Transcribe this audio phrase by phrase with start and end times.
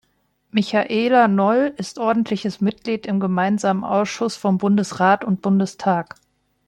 [0.49, 6.15] Michaela Noll ist ordentliches Mitglied im Gemeinsamen Ausschuss von Bundesrat und Bundestag.